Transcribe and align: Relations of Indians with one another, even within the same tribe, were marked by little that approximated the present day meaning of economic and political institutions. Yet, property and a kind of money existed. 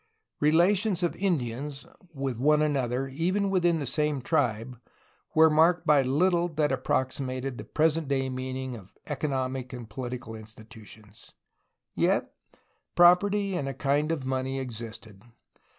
Relations 0.39 1.03
of 1.03 1.15
Indians 1.15 1.85
with 2.15 2.39
one 2.39 2.63
another, 2.63 3.07
even 3.07 3.51
within 3.51 3.77
the 3.77 3.85
same 3.85 4.19
tribe, 4.19 4.79
were 5.35 5.47
marked 5.47 5.85
by 5.85 6.01
little 6.01 6.47
that 6.47 6.71
approximated 6.71 7.59
the 7.59 7.63
present 7.63 8.07
day 8.07 8.27
meaning 8.27 8.75
of 8.75 8.97
economic 9.05 9.71
and 9.71 9.91
political 9.91 10.33
institutions. 10.33 11.33
Yet, 11.95 12.33
property 12.95 13.55
and 13.55 13.69
a 13.69 13.75
kind 13.75 14.11
of 14.11 14.25
money 14.25 14.59
existed. 14.59 15.21